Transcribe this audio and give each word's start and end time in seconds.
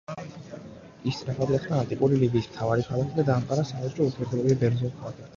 ის 1.09 1.17
სწრაფად 1.17 1.51
გახდა 1.57 1.75
ანტიკური 1.81 2.17
ლიბიის 2.23 2.47
მთავარი 2.53 2.85
ქალაქი 2.87 3.13
და 3.19 3.25
დაამყარა 3.27 3.65
სავაჭრო 3.73 4.07
ურთიერთობები 4.07 4.57
ბერძნულ 4.65 4.95
ქალაქებთან. 4.97 5.29